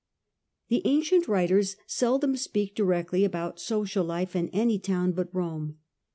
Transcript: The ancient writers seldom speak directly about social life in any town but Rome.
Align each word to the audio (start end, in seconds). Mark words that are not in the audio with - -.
The 0.69 0.81
ancient 0.85 1.27
writers 1.27 1.75
seldom 1.85 2.35
speak 2.35 2.73
directly 2.73 3.23
about 3.23 3.59
social 3.59 4.03
life 4.03 4.35
in 4.35 4.49
any 4.49 4.79
town 4.79 5.11
but 5.11 5.29
Rome. 5.31 5.77